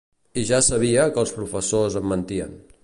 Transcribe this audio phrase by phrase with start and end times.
[0.41, 2.59] I ja sabia que els professors em mentien.